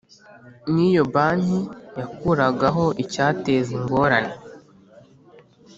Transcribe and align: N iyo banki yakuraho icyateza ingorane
N 0.73 0.75
iyo 0.89 1.03
banki 1.13 1.59
yakuraho 1.99 2.85
icyateza 3.03 3.69
ingorane 3.79 4.35